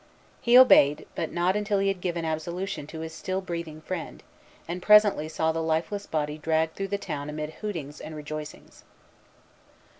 He 0.41 0.57
obeyed 0.57 1.05
but 1.13 1.31
not 1.31 1.55
until 1.55 1.77
he 1.77 1.87
had 1.87 2.01
given 2.01 2.25
absolution 2.25 2.87
to 2.87 3.01
his 3.01 3.13
still 3.13 3.39
breathing 3.39 3.81
friend, 3.81 4.23
and 4.67 4.81
presently 4.81 5.29
saw 5.29 5.51
the 5.51 5.61
lifeless 5.61 6.07
body 6.07 6.39
dragged 6.39 6.73
through 6.75 6.87
the 6.87 6.97
town 6.97 7.29
amid 7.29 7.51
hootings 7.61 8.01
and 8.01 8.15
rejoicings. 8.15 8.83